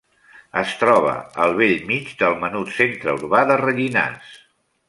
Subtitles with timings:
[0.61, 1.11] Es troba
[1.43, 4.37] al bell mig del menut centre urbà de Rellinars.